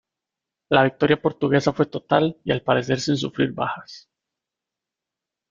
[0.71, 4.09] La victoria portuguesa fue total y al parecer sin sufrir bajas.